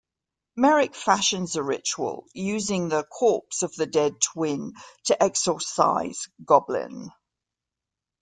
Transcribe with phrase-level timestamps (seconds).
[0.55, 7.11] Merrick fashions a ritual, using the corpse of the dead twin, to exorcise Goblin.